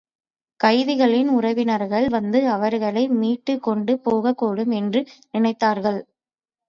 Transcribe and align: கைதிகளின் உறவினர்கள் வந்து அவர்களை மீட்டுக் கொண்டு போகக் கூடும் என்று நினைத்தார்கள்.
கைதிகளின் 0.59 1.27
உறவினர்கள் 1.31 2.09
வந்து 2.09 2.49
அவர்களை 2.49 3.07
மீட்டுக் 3.15 3.63
கொண்டு 3.63 3.99
போகக் 3.99 4.37
கூடும் 4.37 4.71
என்று 4.71 5.01
நினைத்தார்கள். 5.37 6.01